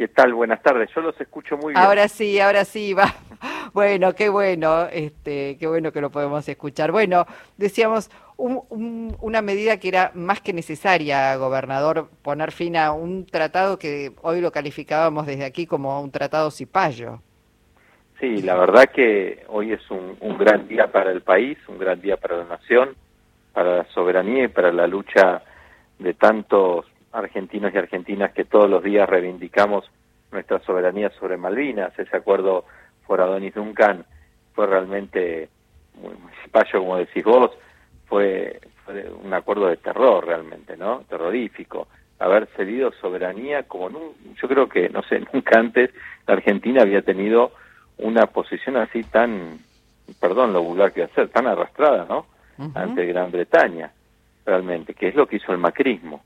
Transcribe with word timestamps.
¿Qué 0.00 0.08
tal? 0.08 0.32
Buenas 0.32 0.62
tardes. 0.62 0.88
Yo 0.94 1.02
los 1.02 1.20
escucho 1.20 1.58
muy 1.58 1.74
bien. 1.74 1.84
Ahora 1.84 2.08
sí, 2.08 2.40
ahora 2.40 2.64
sí, 2.64 2.94
va. 2.94 3.04
Bueno, 3.74 4.14
qué 4.14 4.30
bueno, 4.30 4.86
este, 4.86 5.58
qué 5.58 5.66
bueno 5.66 5.92
que 5.92 6.00
lo 6.00 6.10
podemos 6.10 6.48
escuchar. 6.48 6.90
Bueno, 6.90 7.26
decíamos 7.58 8.10
una 8.38 9.42
medida 9.42 9.76
que 9.78 9.88
era 9.88 10.10
más 10.14 10.40
que 10.40 10.54
necesaria, 10.54 11.36
gobernador, 11.36 12.08
poner 12.22 12.50
fin 12.50 12.76
a 12.78 12.92
un 12.92 13.26
tratado 13.26 13.78
que 13.78 14.12
hoy 14.22 14.40
lo 14.40 14.50
calificábamos 14.50 15.26
desde 15.26 15.44
aquí 15.44 15.66
como 15.66 16.00
un 16.00 16.10
tratado 16.10 16.50
cipayo. 16.50 17.20
Sí, 18.18 18.40
la 18.40 18.56
verdad 18.56 18.86
que 18.86 19.44
hoy 19.48 19.72
es 19.72 19.90
un, 19.90 20.16
un 20.20 20.38
gran 20.38 20.66
día 20.66 20.90
para 20.90 21.12
el 21.12 21.20
país, 21.20 21.58
un 21.68 21.78
gran 21.78 22.00
día 22.00 22.16
para 22.16 22.38
la 22.38 22.44
nación, 22.44 22.96
para 23.52 23.76
la 23.76 23.84
soberanía 23.92 24.44
y 24.44 24.48
para 24.48 24.72
la 24.72 24.86
lucha 24.86 25.42
de 25.98 26.14
tantos 26.14 26.86
argentinos 27.12 27.72
y 27.74 27.78
argentinas 27.78 28.32
que 28.32 28.44
todos 28.44 28.68
los 28.68 28.82
días 28.82 29.08
reivindicamos 29.08 29.90
nuestra 30.30 30.60
soberanía 30.60 31.10
sobre 31.10 31.36
Malvinas. 31.36 31.98
Ese 31.98 32.16
acuerdo 32.16 32.64
por 33.06 33.20
Adonis 33.20 33.54
Duncan 33.54 34.04
fue 34.54 34.66
realmente, 34.66 35.48
muy, 35.94 36.12
como 36.72 36.96
decís 36.96 37.24
vos, 37.24 37.50
fue, 38.06 38.60
un 39.22 39.32
acuerdo 39.32 39.68
de 39.68 39.76
terror 39.76 40.26
realmente, 40.26 40.76
¿no? 40.76 41.04
Terrorífico. 41.08 41.88
Haber 42.18 42.46
cedido 42.56 42.92
soberanía 43.00 43.62
como 43.62 43.88
yo 43.90 44.48
creo 44.48 44.68
que, 44.68 44.88
no 44.88 45.02
sé, 45.02 45.20
nunca 45.32 45.58
antes 45.58 45.90
la 46.26 46.34
Argentina 46.34 46.82
había 46.82 47.02
tenido 47.02 47.52
una 47.98 48.26
posición 48.26 48.76
así 48.76 49.02
tan, 49.04 49.58
perdón 50.20 50.52
lo 50.52 50.62
vulgar 50.62 50.92
que 50.92 51.04
hacer, 51.04 51.28
tan 51.28 51.46
arrastrada, 51.46 52.06
¿no? 52.08 52.26
Ante 52.74 53.06
Gran 53.06 53.30
Bretaña, 53.30 53.90
realmente, 54.44 54.92
que 54.92 55.08
es 55.08 55.14
lo 55.14 55.26
que 55.26 55.36
hizo 55.36 55.50
el 55.50 55.56
macrismo. 55.56 56.22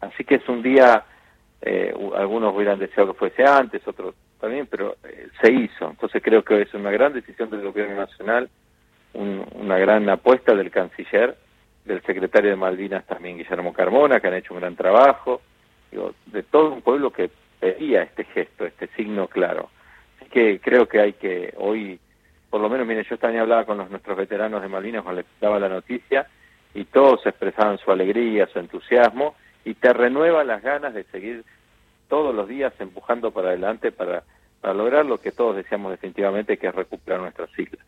Así 0.00 0.24
que 0.24 0.36
es 0.36 0.48
un 0.48 0.62
día, 0.62 1.04
eh, 1.62 1.94
algunos 2.16 2.54
hubieran 2.54 2.78
deseado 2.78 3.12
que 3.12 3.18
fuese 3.18 3.44
antes, 3.44 3.86
otros 3.86 4.14
también, 4.40 4.66
pero 4.66 4.96
eh, 5.04 5.28
se 5.42 5.52
hizo. 5.52 5.90
Entonces 5.90 6.22
creo 6.22 6.44
que 6.44 6.62
es 6.62 6.72
una 6.74 6.90
gran 6.90 7.12
decisión 7.12 7.50
del 7.50 7.62
gobierno 7.62 7.96
nacional, 7.96 8.48
una 9.14 9.78
gran 9.78 10.08
apuesta 10.08 10.54
del 10.54 10.70
canciller, 10.70 11.36
del 11.84 12.02
secretario 12.02 12.50
de 12.50 12.56
Malvinas 12.56 13.06
también, 13.06 13.38
Guillermo 13.38 13.72
Carmona, 13.72 14.20
que 14.20 14.28
han 14.28 14.34
hecho 14.34 14.54
un 14.54 14.60
gran 14.60 14.76
trabajo, 14.76 15.40
digo, 15.90 16.14
de 16.26 16.42
todo 16.42 16.72
un 16.72 16.82
pueblo 16.82 17.10
que 17.10 17.30
pedía 17.58 18.02
este 18.02 18.24
gesto, 18.24 18.66
este 18.66 18.86
signo 18.88 19.26
claro. 19.26 19.70
Así 20.16 20.28
que 20.30 20.60
creo 20.60 20.86
que 20.86 21.00
hay 21.00 21.14
que 21.14 21.54
hoy, 21.56 21.98
por 22.50 22.60
lo 22.60 22.68
menos, 22.68 22.86
mire, 22.86 23.04
yo 23.08 23.16
también 23.18 23.42
hablaba 23.42 23.64
con 23.64 23.78
los, 23.78 23.90
nuestros 23.90 24.16
veteranos 24.16 24.62
de 24.62 24.68
Malvinas 24.68 25.02
cuando 25.02 25.22
les 25.22 25.30
daba 25.40 25.58
la 25.58 25.68
noticia, 25.68 26.26
y 26.74 26.84
todos 26.84 27.26
expresaban 27.26 27.78
su 27.78 27.90
alegría, 27.90 28.46
su 28.52 28.58
entusiasmo, 28.58 29.34
y 29.68 29.74
te 29.74 29.92
renueva 29.92 30.44
las 30.44 30.62
ganas 30.62 30.94
de 30.94 31.04
seguir 31.04 31.44
todos 32.08 32.34
los 32.34 32.48
días 32.48 32.72
empujando 32.78 33.32
para 33.32 33.48
adelante 33.48 33.92
para, 33.92 34.24
para 34.62 34.72
lograr 34.72 35.04
lo 35.04 35.18
que 35.18 35.30
todos 35.30 35.56
deseamos 35.56 35.90
definitivamente, 35.90 36.56
que 36.56 36.68
es 36.68 36.74
recuperar 36.74 37.20
nuestras 37.20 37.50
islas. 37.58 37.84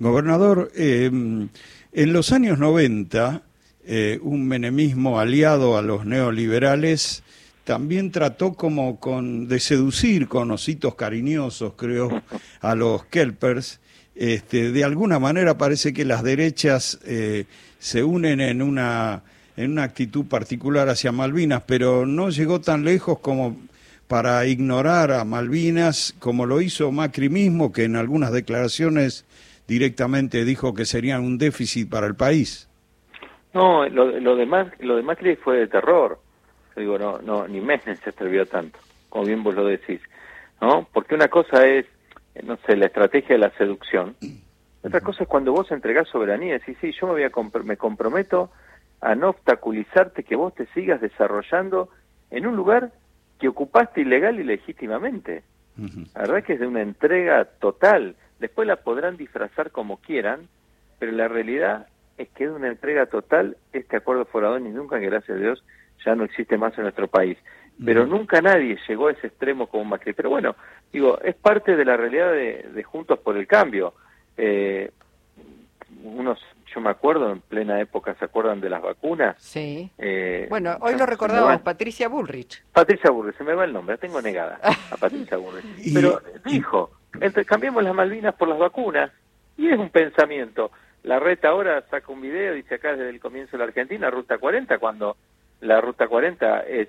Gobernador, 0.00 0.72
eh, 0.74 1.06
en 1.06 2.12
los 2.12 2.32
años 2.32 2.58
90, 2.58 3.42
eh, 3.86 4.18
un 4.22 4.48
menemismo 4.48 5.20
aliado 5.20 5.78
a 5.78 5.82
los 5.82 6.04
neoliberales 6.04 7.22
también 7.62 8.10
trató 8.10 8.54
como 8.54 8.98
con, 8.98 9.46
de 9.46 9.60
seducir 9.60 10.26
con 10.26 10.50
ositos 10.50 10.96
cariñosos, 10.96 11.74
creo, 11.74 12.22
a 12.60 12.74
los 12.74 13.04
kelpers. 13.04 13.80
Este, 14.16 14.72
de 14.72 14.82
alguna 14.82 15.20
manera 15.20 15.58
parece 15.58 15.92
que 15.92 16.04
las 16.04 16.24
derechas 16.24 16.98
eh, 17.04 17.44
se 17.78 18.02
unen 18.02 18.40
en 18.40 18.62
una 18.62 19.22
en 19.58 19.72
una 19.72 19.82
actitud 19.82 20.24
particular 20.26 20.88
hacia 20.88 21.10
Malvinas, 21.10 21.64
pero 21.66 22.06
no 22.06 22.30
llegó 22.30 22.60
tan 22.60 22.84
lejos 22.84 23.18
como 23.18 23.56
para 24.06 24.46
ignorar 24.46 25.10
a 25.10 25.24
Malvinas, 25.24 26.14
como 26.20 26.46
lo 26.46 26.60
hizo 26.60 26.92
Macri 26.92 27.28
mismo, 27.28 27.72
que 27.72 27.82
en 27.82 27.96
algunas 27.96 28.30
declaraciones 28.32 29.26
directamente 29.66 30.44
dijo 30.44 30.74
que 30.74 30.84
serían 30.84 31.24
un 31.24 31.38
déficit 31.38 31.90
para 31.90 32.06
el 32.06 32.14
país. 32.14 32.68
No, 33.52 33.84
lo, 33.88 34.20
lo, 34.20 34.36
de, 34.36 34.46
lo 34.78 34.96
de 34.96 35.02
Macri 35.02 35.34
fue 35.34 35.56
de 35.56 35.66
terror. 35.66 36.20
digo, 36.76 36.96
no, 36.96 37.18
no, 37.18 37.48
ni 37.48 37.60
Messen 37.60 37.96
se 37.96 38.10
atrevió 38.10 38.46
tanto, 38.46 38.78
como 39.08 39.24
bien 39.24 39.42
vos 39.42 39.56
lo 39.56 39.64
decís. 39.64 40.00
¿no? 40.60 40.86
Porque 40.92 41.16
una 41.16 41.26
cosa 41.26 41.66
es, 41.66 41.84
no 42.44 42.56
sé, 42.64 42.76
la 42.76 42.86
estrategia 42.86 43.30
de 43.30 43.38
la 43.38 43.50
seducción. 43.58 44.14
Otra 44.84 45.00
cosa 45.00 45.24
es 45.24 45.28
cuando 45.28 45.50
vos 45.50 45.68
entregás 45.72 46.06
soberanía, 46.06 46.52
decís, 46.52 46.76
sí, 46.80 46.92
yo 46.92 47.08
me, 47.08 47.14
voy 47.14 47.22
a 47.24 47.64
me 47.64 47.76
comprometo 47.76 48.52
a 49.00 49.14
no 49.14 49.30
obstaculizarte 49.30 50.24
que 50.24 50.36
vos 50.36 50.54
te 50.54 50.66
sigas 50.66 51.00
desarrollando 51.00 51.88
en 52.30 52.46
un 52.46 52.56
lugar 52.56 52.92
que 53.38 53.48
ocupaste 53.48 54.00
ilegal 54.00 54.40
y 54.40 54.44
legítimamente. 54.44 55.42
La 56.14 56.22
verdad 56.22 56.42
que 56.42 56.54
es 56.54 56.60
de 56.60 56.66
una 56.66 56.82
entrega 56.82 57.44
total. 57.44 58.16
Después 58.40 58.66
la 58.66 58.76
podrán 58.76 59.16
disfrazar 59.16 59.70
como 59.70 59.98
quieran, 59.98 60.48
pero 60.98 61.12
la 61.12 61.28
realidad 61.28 61.86
es 62.16 62.28
que 62.30 62.44
es 62.44 62.50
de 62.50 62.56
una 62.56 62.68
entrega 62.68 63.06
total 63.06 63.56
este 63.72 63.96
acuerdo 63.96 64.24
Foradón 64.24 64.66
y 64.66 64.70
nunca, 64.70 64.98
que 64.98 65.06
gracias 65.06 65.36
a 65.36 65.40
Dios 65.40 65.64
ya 66.04 66.16
no 66.16 66.24
existe 66.24 66.58
más 66.58 66.76
en 66.76 66.82
nuestro 66.82 67.06
país. 67.06 67.38
Pero 67.84 68.06
nunca 68.06 68.42
nadie 68.42 68.76
llegó 68.88 69.06
a 69.06 69.12
ese 69.12 69.28
extremo 69.28 69.68
como 69.68 69.84
Macri. 69.84 70.12
Pero 70.12 70.30
bueno, 70.30 70.56
digo, 70.92 71.20
es 71.20 71.36
parte 71.36 71.76
de 71.76 71.84
la 71.84 71.96
realidad 71.96 72.32
de, 72.32 72.82
Juntos 72.82 73.20
por 73.20 73.36
el 73.36 73.46
Cambio. 73.46 73.94
Eh, 74.36 74.90
unos 76.02 76.38
yo 76.74 76.80
me 76.80 76.90
acuerdo 76.90 77.32
en 77.32 77.40
plena 77.40 77.80
época, 77.80 78.14
¿se 78.18 78.24
acuerdan 78.24 78.60
de 78.60 78.68
las 78.68 78.82
vacunas? 78.82 79.36
Sí. 79.38 79.90
Eh, 79.98 80.46
bueno, 80.50 80.76
hoy 80.80 80.96
lo 80.96 81.06
recordamos, 81.06 81.60
Patricia 81.62 82.08
Bullrich. 82.08 82.62
Patricia 82.72 83.10
Bullrich, 83.10 83.36
se 83.38 83.44
me 83.44 83.54
va 83.54 83.64
el 83.64 83.72
nombre, 83.72 83.94
la 83.94 84.00
tengo 84.00 84.20
negada 84.20 84.60
a 84.62 84.96
Patricia 85.00 85.36
Bullrich. 85.36 85.94
Pero 85.94 86.20
dijo, 86.44 86.90
entre, 87.20 87.44
cambiemos 87.44 87.82
las 87.82 87.94
Malvinas 87.94 88.34
por 88.34 88.48
las 88.48 88.58
vacunas, 88.58 89.10
y 89.56 89.68
es 89.68 89.78
un 89.78 89.90
pensamiento. 89.90 90.70
La 91.04 91.18
reta 91.18 91.48
ahora 91.48 91.82
saca 91.90 92.12
un 92.12 92.20
video, 92.20 92.54
dice 92.54 92.74
acá 92.74 92.92
desde 92.92 93.08
el 93.08 93.20
comienzo 93.20 93.52
de 93.52 93.58
la 93.58 93.64
Argentina, 93.64 94.10
Ruta 94.10 94.38
40, 94.38 94.78
cuando 94.78 95.16
la 95.60 95.80
Ruta 95.80 96.06
40 96.06 96.60
es 96.60 96.88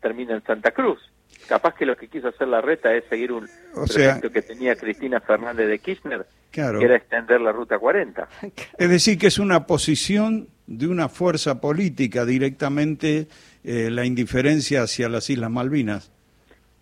termina 0.00 0.34
en 0.34 0.42
Santa 0.44 0.72
Cruz 0.72 1.00
capaz 1.48 1.74
que 1.74 1.86
lo 1.86 1.96
que 1.96 2.08
quiso 2.08 2.28
hacer 2.28 2.48
la 2.48 2.60
reta 2.60 2.94
es 2.94 3.04
seguir 3.06 3.32
un 3.32 3.48
proyecto 3.74 4.30
que 4.30 4.42
tenía 4.42 4.76
Cristina 4.76 5.20
Fernández 5.20 5.68
de 5.68 5.78
Kirchner, 5.78 6.26
que 6.54 6.84
era 6.84 6.96
extender 6.96 7.40
la 7.40 7.52
ruta 7.52 7.78
40. 7.78 8.28
Es 8.78 8.88
decir, 8.88 9.18
que 9.18 9.26
es 9.26 9.38
una 9.38 9.66
posición 9.66 10.48
de 10.66 10.86
una 10.86 11.08
fuerza 11.08 11.60
política 11.60 12.24
directamente 12.24 13.26
eh, 13.64 13.90
la 13.90 14.04
indiferencia 14.04 14.82
hacia 14.82 15.08
las 15.08 15.28
Islas 15.28 15.50
Malvinas. 15.50 16.12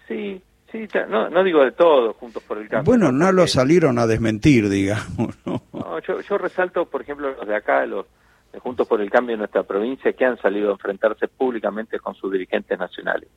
Sí, 0.06 0.40
sí, 0.70 0.86
no, 1.08 1.30
no 1.30 1.42
digo 1.42 1.64
de 1.64 1.72
todo, 1.72 2.12
Juntos 2.14 2.42
por 2.42 2.58
el 2.58 2.68
Cambio. 2.68 2.84
Bueno, 2.84 3.10
no, 3.10 3.32
lo 3.32 3.46
salieron 3.46 3.98
a 3.98 4.06
desmentir, 4.06 4.68
digamos. 4.68 5.36
¿no? 5.46 5.62
yo, 6.00 6.20
yo 6.20 6.38
resalto, 6.38 6.84
por 6.84 7.02
ejemplo, 7.02 7.34
los 7.34 7.46
de 7.46 7.56
acá, 7.56 7.86
los 7.86 8.06
de 8.52 8.58
Juntos 8.58 8.86
por 8.86 9.00
el 9.00 9.10
Cambio 9.10 9.34
en 9.34 9.38
nuestra 9.38 9.62
provincia, 9.62 10.12
que 10.12 10.24
han 10.24 10.38
salido 10.38 10.68
a 10.68 10.72
enfrentarse 10.72 11.28
públicamente 11.28 11.98
con 11.98 12.14
sus 12.14 12.30
dirigentes 12.30 12.78
nacionales. 12.78 13.28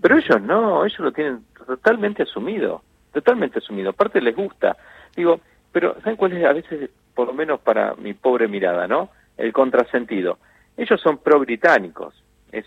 Pero 0.00 0.18
ellos 0.18 0.40
no, 0.42 0.84
ellos 0.84 1.00
lo 1.00 1.12
tienen 1.12 1.44
totalmente 1.66 2.22
asumido, 2.22 2.82
totalmente 3.12 3.58
asumido. 3.58 3.90
Aparte 3.90 4.20
les 4.20 4.36
gusta. 4.36 4.76
Digo, 5.16 5.40
pero 5.72 5.94
¿saben 6.00 6.16
cuál 6.16 6.32
es 6.32 6.44
a 6.44 6.52
veces, 6.52 6.90
por 7.14 7.26
lo 7.28 7.34
menos 7.34 7.60
para 7.60 7.94
mi 7.94 8.14
pobre 8.14 8.48
mirada, 8.48 8.86
¿no? 8.86 9.10
El 9.36 9.52
contrasentido. 9.52 10.38
Ellos 10.76 11.00
son 11.00 11.18
pro-británicos. 11.18 12.14
Es, 12.52 12.64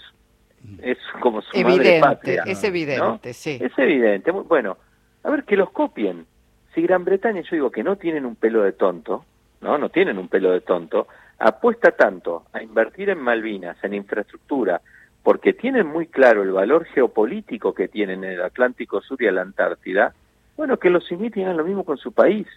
es 0.81 0.97
como 1.19 1.41
su 1.41 1.57
evidente, 1.57 1.99
madre 1.99 2.15
patria. 2.15 2.43
Es 2.45 2.63
evidente, 2.63 3.33
sí. 3.33 3.57
Es 3.61 3.77
evidente. 3.77 4.31
Bueno, 4.31 4.77
a 5.23 5.29
ver, 5.29 5.43
que 5.43 5.55
los 5.55 5.71
copien. 5.71 6.25
Si 6.73 6.81
Gran 6.81 7.03
Bretaña, 7.03 7.41
yo 7.41 7.49
digo 7.51 7.71
que 7.71 7.83
no 7.83 7.97
tienen 7.97 8.25
un 8.25 8.35
pelo 8.35 8.63
de 8.63 8.73
tonto, 8.73 9.25
¿no? 9.61 9.77
No 9.77 9.89
tienen 9.89 10.17
un 10.17 10.27
pelo 10.27 10.51
de 10.51 10.61
tonto, 10.61 11.07
apuesta 11.39 11.91
tanto 11.91 12.45
a 12.53 12.61
invertir 12.61 13.09
en 13.09 13.19
Malvinas, 13.19 13.83
en 13.83 13.93
infraestructura, 13.93 14.81
porque 15.23 15.53
tienen 15.53 15.87
muy 15.87 16.07
claro 16.07 16.43
el 16.43 16.51
valor 16.51 16.85
geopolítico 16.85 17.73
que 17.73 17.87
tienen 17.87 18.23
en 18.23 18.31
el 18.31 18.41
Atlántico 18.41 19.01
Sur 19.01 19.21
y 19.21 19.27
en 19.27 19.35
la 19.35 19.41
Antártida, 19.41 20.13
bueno, 20.57 20.77
que 20.77 20.89
los 20.89 21.11
imiten 21.11 21.43
hagan 21.43 21.57
lo 21.57 21.63
mismo 21.63 21.83
con 21.83 21.97
su 21.97 22.11
país. 22.11 22.47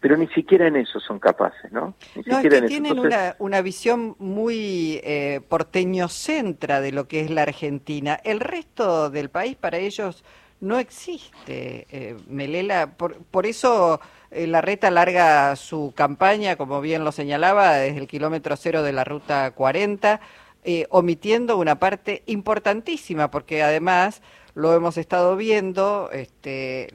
Pero 0.00 0.16
ni 0.16 0.28
siquiera 0.28 0.68
en 0.68 0.76
eso 0.76 1.00
son 1.00 1.18
capaces, 1.18 1.72
¿no? 1.72 1.94
Ni 2.14 2.22
no, 2.26 2.38
es 2.38 2.48
que 2.48 2.62
tienen 2.62 2.98
una, 2.98 3.34
una, 3.38 3.62
visión 3.62 4.14
muy 4.18 5.00
eh, 5.02 5.40
porteño-centra 5.48 6.80
de 6.80 6.92
lo 6.92 7.08
que 7.08 7.20
es 7.22 7.30
la 7.30 7.42
Argentina. 7.42 8.20
El 8.22 8.38
resto 8.38 9.10
del 9.10 9.28
país 9.28 9.56
para 9.56 9.78
ellos 9.78 10.24
no 10.60 10.78
existe, 10.78 11.86
eh, 11.90 12.16
Melela. 12.28 12.92
Por, 12.96 13.16
por 13.24 13.46
eso 13.46 14.00
eh, 14.30 14.46
la 14.46 14.60
reta 14.60 14.90
larga 14.90 15.56
su 15.56 15.92
campaña, 15.96 16.56
como 16.56 16.80
bien 16.80 17.04
lo 17.04 17.12
señalaba, 17.12 17.74
desde 17.74 17.98
el 17.98 18.06
kilómetro 18.06 18.56
cero 18.56 18.82
de 18.82 18.92
la 18.92 19.04
ruta 19.04 19.50
40 19.52 20.20
eh, 20.64 20.86
omitiendo 20.90 21.56
una 21.56 21.78
parte 21.78 22.22
importantísima, 22.26 23.30
porque 23.30 23.62
además 23.62 24.22
lo 24.54 24.74
hemos 24.74 24.98
estado 24.98 25.36
viendo, 25.36 26.10
este, 26.12 26.88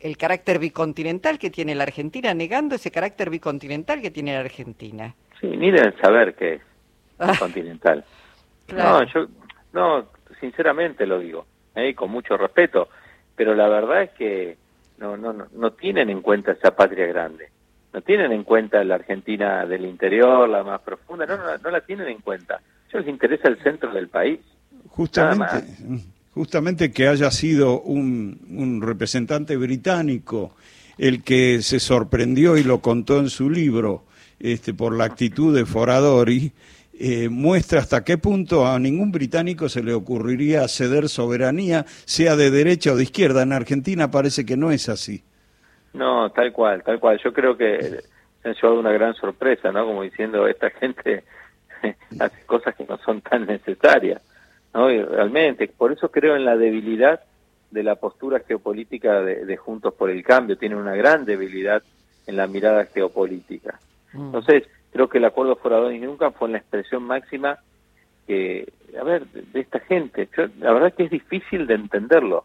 el, 0.00 0.16
carácter 0.16 0.58
bicontinental 0.58 1.38
que 1.38 1.50
tiene 1.50 1.74
la 1.74 1.84
Argentina, 1.84 2.34
negando 2.34 2.74
ese 2.74 2.90
carácter 2.90 3.30
bicontinental 3.30 4.00
que 4.00 4.10
tiene 4.10 4.34
la 4.34 4.40
Argentina. 4.40 5.14
Sí, 5.40 5.46
ni 5.46 5.70
deben 5.70 5.94
saber 6.00 6.34
qué 6.34 6.54
es 6.54 6.60
continental. 7.38 8.04
No, 8.74 9.02
yo, 9.04 9.26
no, 9.72 10.06
sinceramente 10.40 11.06
lo 11.06 11.18
digo. 11.18 11.46
¿eh? 11.78 11.94
con 11.94 12.10
mucho 12.10 12.36
respeto, 12.36 12.88
pero 13.36 13.54
la 13.54 13.68
verdad 13.68 14.02
es 14.02 14.10
que 14.10 14.56
no, 14.98 15.16
no, 15.16 15.32
no 15.32 15.72
tienen 15.72 16.10
en 16.10 16.22
cuenta 16.22 16.52
esa 16.52 16.74
patria 16.74 17.06
grande, 17.06 17.50
no 17.92 18.00
tienen 18.00 18.32
en 18.32 18.44
cuenta 18.44 18.82
la 18.84 18.96
Argentina 18.96 19.64
del 19.64 19.84
interior, 19.86 20.48
la 20.48 20.62
más 20.62 20.80
profunda, 20.80 21.26
no, 21.26 21.36
no, 21.36 21.70
la 21.70 21.80
tienen 21.80 22.08
en 22.08 22.20
cuenta. 22.20 22.56
A 22.56 22.60
ellos 22.88 23.04
les 23.04 23.08
interesa 23.08 23.48
el 23.48 23.62
centro 23.62 23.92
del 23.92 24.08
país. 24.08 24.40
Justamente, 24.88 25.64
justamente 26.38 26.92
que 26.92 27.08
haya 27.08 27.32
sido 27.32 27.80
un, 27.80 28.80
representante 28.80 29.56
británico 29.56 30.54
el 30.96 31.24
que 31.24 31.62
se 31.62 31.80
sorprendió 31.80 32.56
y 32.56 32.62
lo 32.62 32.78
contó 32.78 33.18
en 33.18 33.28
su 33.28 33.50
libro 33.50 34.04
este, 34.38 34.72
por 34.72 34.96
la 34.96 35.02
actitud 35.02 35.52
de 35.52 35.66
Foradori, 35.66 36.52
eh, 36.96 37.28
muestra 37.28 37.80
hasta 37.80 38.04
qué 38.04 38.18
punto 38.18 38.68
a 38.68 38.78
ningún 38.78 39.10
británico 39.10 39.68
se 39.68 39.82
le 39.82 39.92
ocurriría 39.92 40.68
ceder 40.68 41.08
soberanía, 41.08 41.84
sea 42.04 42.36
de 42.36 42.52
derecha 42.52 42.92
o 42.92 42.96
de 42.96 43.02
izquierda. 43.02 43.42
En 43.42 43.52
Argentina 43.52 44.08
parece 44.08 44.46
que 44.46 44.56
no 44.56 44.70
es 44.70 44.88
así. 44.88 45.24
No, 45.92 46.30
tal 46.30 46.52
cual, 46.52 46.84
tal 46.84 47.00
cual. 47.00 47.18
Yo 47.24 47.32
creo 47.32 47.56
que 47.56 48.00
se 48.42 48.48
han 48.48 48.54
llevado 48.54 48.78
una 48.78 48.92
gran 48.92 49.14
sorpresa, 49.14 49.72
¿no? 49.72 49.86
Como 49.86 50.04
diciendo, 50.04 50.46
esta 50.46 50.70
gente 50.70 51.24
hace 52.20 52.46
cosas 52.46 52.76
que 52.76 52.84
no 52.84 52.96
son 52.98 53.22
tan 53.22 53.44
necesarias, 53.44 54.22
¿no? 54.74 54.90
Y 54.90 55.02
realmente, 55.02 55.68
por 55.68 55.92
eso 55.92 56.10
creo 56.10 56.36
en 56.36 56.44
la 56.44 56.56
debilidad 56.56 57.20
de 57.70 57.82
la 57.82 57.96
postura 57.96 58.40
geopolítica 58.40 59.20
de, 59.22 59.44
de 59.44 59.56
Juntos 59.56 59.94
por 59.94 60.10
el 60.10 60.22
Cambio. 60.22 60.56
Tienen 60.56 60.78
una 60.78 60.94
gran 60.94 61.24
debilidad 61.24 61.82
en 62.26 62.36
la 62.36 62.46
mirada 62.46 62.84
geopolítica. 62.86 63.80
Mm. 64.12 64.26
Entonces, 64.26 64.64
creo 64.92 65.08
que 65.08 65.18
el 65.18 65.24
acuerdo 65.24 65.56
Forador 65.56 65.92
y 65.92 65.98
nunca 65.98 66.30
fue 66.30 66.48
la 66.48 66.58
expresión 66.58 67.02
máxima 67.02 67.58
que, 68.26 68.70
a 68.98 69.02
ver, 69.02 69.26
de, 69.26 69.60
esta 69.60 69.80
gente. 69.80 70.28
la 70.58 70.72
verdad 70.72 70.92
que 70.92 71.04
es 71.04 71.10
difícil 71.10 71.66
de 71.66 71.74
entenderlo, 71.74 72.44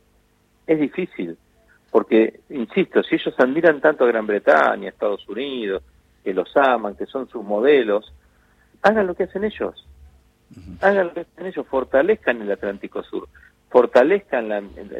es 0.66 0.80
difícil, 0.80 1.38
porque, 1.92 2.40
insisto, 2.50 3.04
si 3.04 3.16
ellos 3.16 3.36
admiran 3.38 3.81
tanto 3.81 4.06
a 4.06 4.08
Gran 4.08 4.25
Bretaña, 4.25 4.88
a 4.88 4.90
Estados 4.90 5.28
Unidos, 5.28 5.84
que 6.24 6.34
los 6.34 6.56
aman, 6.56 6.96
que 6.96 7.06
son 7.06 7.28
sus 7.28 7.44
modelos, 7.44 8.14
hagan 8.81 9.08
lo 9.08 9.14
que 9.14 9.24
hacen 9.24 9.44
ellos, 9.44 9.86
hagan 10.81 11.07
lo 11.07 11.13
que 11.13 11.25
ellos, 11.47 11.65
fortalezcan 11.67 12.41
el 12.41 12.51
Atlántico 12.51 13.03
Sur, 13.03 13.27
fortalezcan 13.69 14.50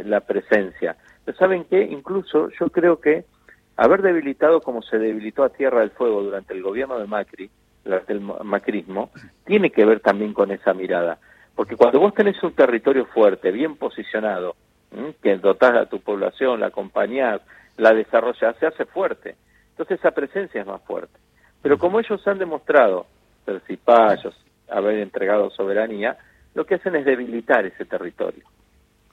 la, 0.06 0.20
presencia. 0.22 0.96
Pero 1.26 1.38
¿saben 1.38 1.66
qué? 1.66 1.84
Incluso 1.84 2.50
yo 2.60 2.70
creo 2.70 3.00
que 3.00 3.26
haber 3.78 4.02
debilitado 4.02 4.62
como 4.62 4.82
se 4.82 4.98
debilitó 4.98 5.44
a 5.44 5.50
Tierra 5.50 5.82
del 5.82 5.92
Fuego 5.92 6.24
durante 6.24 6.54
el 6.54 6.62
gobierno 6.62 7.00
de 7.00 7.08
Macri, 7.08 7.50
durante 7.84 8.14
el 8.14 8.22
macrismo, 8.22 9.12
tiene 9.46 9.70
que 9.70 9.86
ver 9.86 10.00
también 10.00 10.34
con 10.34 10.52
esa 10.52 10.74
mirada. 10.74 11.18
Porque 11.56 11.76
cuando 11.76 12.00
vos 12.00 12.14
tenés 12.14 12.42
un 12.42 12.54
territorio 12.54 13.06
fuerte, 13.06 13.52
bien 13.52 13.76
posicionado, 13.76 14.56
que 15.22 15.38
dotás 15.38 15.76
a 15.76 15.86
tu 15.86 16.00
población, 16.00 16.60
la 16.60 16.68
acompañás, 16.68 17.42
la 17.78 17.94
desarrollás, 17.94 18.56
se 18.58 18.68
hace 18.68 18.86
fuerte. 18.86 19.36
Entonces 19.72 20.00
esa 20.00 20.12
presencia 20.12 20.62
es 20.62 20.68
más 20.68 20.82
fuerte. 20.84 21.18
Pero 21.62 21.78
como 21.78 22.00
ellos 22.00 22.26
han 22.28 22.38
demostrado, 22.38 23.06
ser 23.46 23.62
cipayos, 23.62 24.36
haber 24.74 25.00
entregado 25.00 25.50
soberanía, 25.52 26.18
lo 26.54 26.66
que 26.66 26.76
hacen 26.76 26.96
es 26.96 27.06
debilitar 27.06 27.66
ese 27.66 27.86
territorio. 27.86 28.44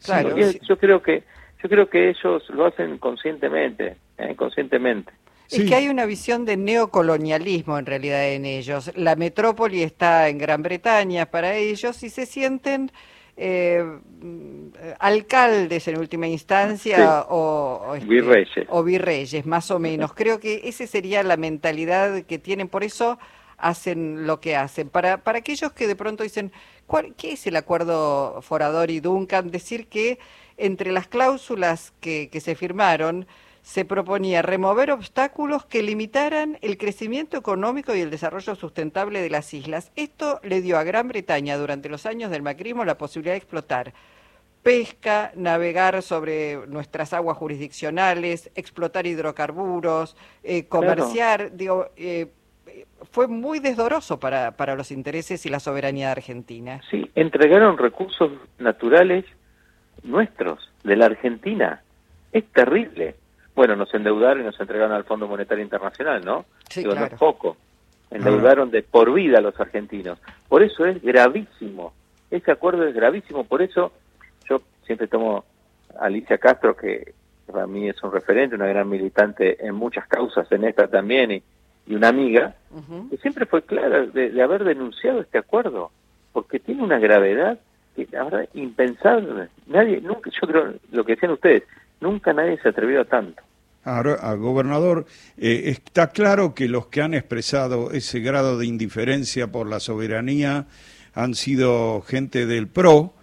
Claro, 0.03 0.35
yo 0.37 0.79
creo 0.79 1.03
que 1.03 1.25
yo 1.63 1.69
creo 1.69 1.91
que 1.91 2.09
ellos 2.09 2.49
lo 2.51 2.67
hacen 2.67 2.99
conscientemente, 2.99 3.97
¿eh? 4.17 4.35
conscientemente. 4.35 5.13
Es 5.51 5.65
que 5.65 5.75
hay 5.75 5.89
una 5.89 6.07
visión 6.07 6.45
de 6.45 6.57
neocolonialismo 6.57 7.77
en 7.77 7.85
realidad 7.85 8.29
en 8.29 8.47
ellos. 8.47 8.93
La 8.95 9.17
metrópoli 9.17 9.83
está 9.83 10.29
en 10.29 10.39
Gran 10.39 10.63
Bretaña 10.63 11.27
para 11.27 11.57
ellos 11.57 12.05
y 12.05 12.09
se 12.09 12.25
sienten 12.25 12.93
eh, 13.37 13.85
alcaldes 15.01 15.89
en 15.89 15.99
última 15.99 16.29
instancia 16.29 17.27
o, 17.29 17.95
este, 17.97 18.09
virreyes. 18.09 18.67
o 18.69 18.85
virreyes, 18.85 19.45
más 19.45 19.73
o 19.73 19.81
menos. 19.81 20.13
Creo 20.15 20.39
que 20.39 20.61
esa 20.65 20.87
sería 20.87 21.25
la 21.25 21.37
mentalidad 21.37 22.23
que 22.23 22.39
tienen, 22.39 22.69
por 22.69 22.85
eso 22.85 23.19
hacen 23.61 24.27
lo 24.27 24.41
que 24.41 24.57
hacen. 24.57 24.89
Para, 24.89 25.19
para 25.19 25.39
aquellos 25.39 25.73
que 25.73 25.87
de 25.87 25.97
pronto 25.97 26.23
dicen, 26.23 26.53
¿qué 27.17 27.33
es 27.33 27.47
el 27.47 27.57
acuerdo 27.57 28.43
Forador 28.43 28.91
y 28.91 29.01
Duncan? 29.01 29.51
Decir 29.51 29.87
que 29.87 30.19
entre 30.57 30.93
las 30.93 31.09
cláusulas 31.09 31.93
que, 32.01 32.29
se 32.41 32.55
firmaron 32.55 33.27
se 33.63 33.85
proponía 33.85 34.43
remover 34.43 34.91
obstáculos 34.91 35.67
que 35.67 35.83
limitaran 35.83 36.59
el 36.63 36.79
crecimiento 36.79 37.37
económico 37.37 37.95
y 37.95 38.01
el 38.01 38.11
desarrollo 38.11 38.55
sustentable 38.55 39.21
de 39.21 39.31
las 39.31 39.53
islas. 39.53 39.93
Esto 39.97 40.41
le 40.43 40.63
dio 40.63 40.79
a 40.79 40.85
Gran 40.85 41.09
Bretaña 41.09 41.59
durante 41.59 41.89
los 41.89 42.07
años 42.07 42.31
del 42.31 42.43
macrismo 42.43 42.85
la 42.85 42.99
posibilidad 42.99 43.35
de 43.35 43.39
explotar 43.39 43.93
pesca, 44.63 45.33
navegar 45.37 46.03
sobre 46.03 46.67
nuestras 46.67 47.13
aguas 47.13 47.37
jurisdiccionales, 47.37 48.51
explotar 48.55 49.07
hidrocarburos, 49.07 50.17
eh, 50.43 50.67
comerciar, 50.67 51.57
digo, 51.57 51.91
eh, 51.97 52.29
fue 53.11 53.27
muy 53.27 53.59
desdoroso 53.59 54.21
para, 54.21 54.53
para 54.53 54.75
los 54.75 54.91
intereses 54.91 55.45
y 55.47 55.49
la 55.49 55.61
soberanía 55.61 56.07
de 56.07 56.13
Argentina. 56.13 56.81
Sí, 56.91 57.11
entregaron 57.15 57.79
recursos 57.79 58.31
naturales 58.59 59.25
nuestros, 60.03 60.71
de 60.85 60.97
la 60.97 61.07
Argentina. 61.07 61.83
Es 62.33 62.45
terrible. 62.53 63.17
Bueno, 63.55 63.77
nos 63.77 63.93
endeudaron 63.95 64.43
y 64.43 64.47
nos 64.47 64.59
entregaron 64.61 64.93
al 64.93 65.05
Fondo 65.05 65.27
Monetario 65.27 65.65
Internacional, 65.65 66.25
¿no? 66.25 66.47
Sí, 66.69 66.81
Digo, 66.81 66.95
no 66.95 67.05
es 67.05 67.15
poco. 67.15 67.57
Endeudaron 68.11 68.71
de 68.71 68.83
por 68.83 69.13
vida 69.13 69.39
a 69.39 69.41
los 69.41 69.59
argentinos. 69.61 70.19
Por 70.49 70.63
eso 70.63 70.87
es 70.87 71.01
gravísimo. 71.03 71.93
Ese 72.31 72.51
acuerdo 72.51 72.87
es 72.87 72.95
gravísimo. 72.95 73.45
Por 73.45 73.63
eso 73.63 73.93
yo 74.49 74.63
siempre 74.85 75.07
tomo 75.07 75.45
a 75.99 76.07
Alicia 76.07 76.39
Castro, 76.39 76.77
que 76.77 77.15
para 77.47 77.67
mí 77.67 77.89
es 77.89 78.03
un 78.03 78.13
referente, 78.13 78.55
una 78.55 78.67
gran 78.67 78.89
militante 78.89 79.65
en 79.65 79.75
muchas 79.75 80.07
causas, 80.07 80.51
en 80.53 80.65
esta 80.65 80.89
también, 80.89 81.31
y, 81.33 81.43
una 81.95 82.09
amiga, 82.09 82.55
que 83.11 83.17
siempre 83.19 83.47
fue 83.47 83.63
clara 83.63 84.07
de 84.07 84.43
haber 84.43 84.65
denunciado 84.65 85.21
este 85.21 85.39
acuerdo, 85.39 85.91
porque 86.33 86.61
tiene 86.61 86.83
una 86.83 86.99
gravedad 86.99 87.59
la 88.11 88.25
verdad, 88.25 88.49
impensable. 88.55 89.49
Nadie, 89.67 90.01
nunca, 90.01 90.31
yo 90.31 90.47
creo, 90.47 90.75
lo 90.93 91.05
que 91.05 91.15
decían 91.15 91.33
ustedes, 91.33 91.65
nunca 92.01 92.33
nadie 92.33 92.59
se 92.63 92.69
atrevió 92.69 93.03
a 93.03 93.05
tanto. 93.05 93.43
Ahora, 93.85 94.35
gobernador, 94.35 95.07
eh, 95.39 95.63
está 95.67 96.11
claro 96.11 96.55
que 96.55 96.69
los 96.69 96.87
que 96.87 97.01
han 97.01 97.15
expresado 97.15 97.93
ese 97.93 98.21
grado 98.21 98.59
de 98.59 98.67
indiferencia 98.67 99.51
por 99.51 99.67
la 99.67 99.81
soberanía 99.81 100.67
han 101.15 101.35
sido 101.35 102.03
gente 102.03 102.47
del 102.47 102.69
PRO, 102.69 103.15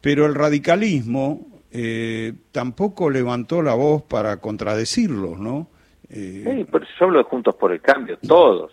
pero 0.00 0.26
el 0.26 0.34
radicalismo 0.34 1.46
eh, 1.70 2.32
tampoco 2.52 3.10
levantó 3.10 3.60
la 3.60 3.74
voz 3.74 4.02
para 4.02 4.38
contradecirlos, 4.38 5.38
¿no? 5.38 5.68
Eh, 6.10 6.44
sí, 6.44 6.64
por 6.64 6.82
eso 6.82 6.92
yo 6.98 7.06
hablo 7.06 7.18
de 7.18 7.24
Juntos 7.24 7.54
por 7.56 7.72
el 7.72 7.80
Cambio, 7.80 8.18
todos, 8.26 8.72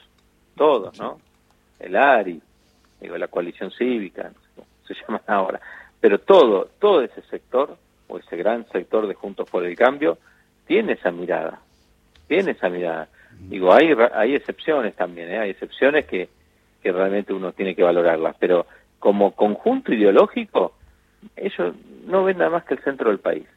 todos, 0.55 0.97
¿no? 0.99 1.19
El 1.79 1.95
ARI, 1.95 2.41
digo, 3.01 3.17
la 3.17 3.27
coalición 3.27 3.71
cívica, 3.71 4.31
se 4.87 4.93
llaman 5.01 5.21
ahora. 5.27 5.59
Pero 5.99 6.19
todo, 6.19 6.69
todo 6.79 7.01
ese 7.01 7.21
sector, 7.23 7.77
o 8.07 8.17
ese 8.17 8.35
gran 8.35 8.67
sector 8.69 9.07
de 9.07 9.13
Juntos 9.13 9.49
por 9.49 9.65
el 9.65 9.75
Cambio, 9.75 10.17
tiene 10.67 10.93
esa 10.93 11.11
mirada, 11.11 11.59
tiene 12.27 12.51
esa 12.51 12.69
mirada. 12.69 13.07
Digo, 13.31 13.73
hay, 13.73 13.93
hay 14.13 14.35
excepciones 14.35 14.95
también, 14.95 15.29
¿eh? 15.31 15.39
hay 15.39 15.49
excepciones 15.49 16.05
que, 16.05 16.29
que 16.81 16.91
realmente 16.91 17.33
uno 17.33 17.51
tiene 17.51 17.75
que 17.75 17.83
valorarlas, 17.83 18.35
pero 18.39 18.67
como 18.99 19.31
conjunto 19.31 19.93
ideológico, 19.93 20.73
ellos 21.35 21.75
no 22.05 22.23
ven 22.23 22.37
nada 22.37 22.51
más 22.51 22.63
que 22.63 22.75
el 22.75 22.83
centro 22.83 23.09
del 23.09 23.19
país. 23.19 23.47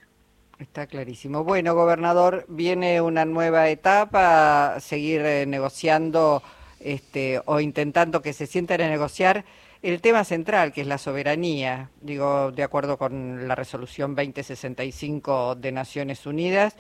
Está 0.59 0.87
clarísimo. 0.87 1.45
Bueno, 1.45 1.75
gobernador, 1.75 2.47
viene 2.49 3.03
una 3.03 3.27
nueva 3.27 3.69
etapa, 3.69 4.81
seguir 4.81 5.21
eh, 5.21 5.45
negociando 5.47 6.43
este, 6.81 7.43
o 7.45 7.61
intentando 7.61 8.23
que 8.23 8.33
se 8.33 8.47
sienten 8.47 8.81
a 8.81 8.89
negociar 8.89 9.45
el 9.83 10.01
tema 10.01 10.25
central, 10.25 10.73
que 10.73 10.81
es 10.81 10.87
la 10.87 10.97
soberanía, 10.97 11.91
digo, 12.01 12.53
de 12.53 12.63
acuerdo 12.63 12.97
con 12.97 13.47
la 13.47 13.55
resolución 13.55 14.15
2065 14.15 15.57
de 15.57 15.73
Naciones 15.73 16.25
Unidas. 16.25 16.75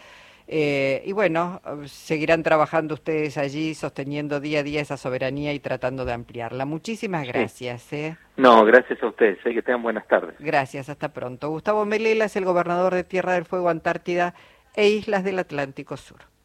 Eh, 0.48 1.02
y 1.04 1.12
bueno, 1.12 1.60
seguirán 1.86 2.42
trabajando 2.42 2.94
ustedes 2.94 3.36
allí, 3.36 3.74
sosteniendo 3.74 4.38
día 4.38 4.60
a 4.60 4.62
día 4.62 4.80
esa 4.80 4.96
soberanía 4.96 5.52
y 5.52 5.58
tratando 5.58 6.04
de 6.04 6.12
ampliarla. 6.12 6.64
Muchísimas 6.64 7.26
gracias. 7.26 7.92
¿eh? 7.92 8.16
No, 8.36 8.64
gracias 8.64 9.02
a 9.02 9.06
ustedes. 9.06 9.38
¿eh? 9.44 9.54
que 9.54 9.62
tengan 9.62 9.82
buenas 9.82 10.06
tardes. 10.06 10.36
Gracias, 10.38 10.88
hasta 10.88 11.12
pronto. 11.12 11.48
Gustavo 11.50 11.84
Melela 11.84 12.26
es 12.26 12.36
el 12.36 12.44
gobernador 12.44 12.94
de 12.94 13.04
Tierra 13.04 13.32
del 13.32 13.44
Fuego, 13.44 13.68
Antártida 13.68 14.34
e 14.74 14.88
Islas 14.88 15.24
del 15.24 15.38
Atlántico 15.38 15.96
Sur. 15.96 16.35